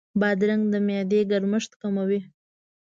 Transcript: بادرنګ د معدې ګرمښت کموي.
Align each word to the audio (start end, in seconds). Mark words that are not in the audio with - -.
بادرنګ 0.19 0.63
د 0.73 0.75
معدې 0.87 1.19
ګرمښت 1.31 1.71
کموي. 1.81 2.19